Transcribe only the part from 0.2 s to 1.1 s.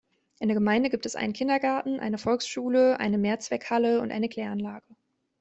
In der Gemeinde gibt